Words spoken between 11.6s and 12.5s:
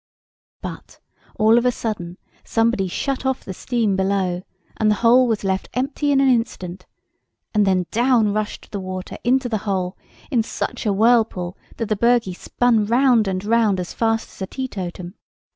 that the bogy